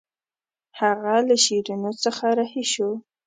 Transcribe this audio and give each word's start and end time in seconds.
هغه 0.79 1.15
له 1.27 1.35
شیرینو 1.43 1.91
څخه 2.03 2.25
رهي 2.37 2.63
شو. 2.73 2.89